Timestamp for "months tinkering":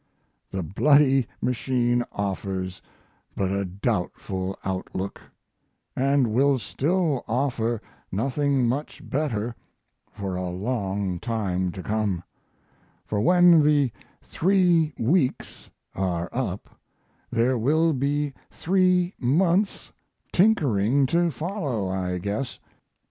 19.19-21.05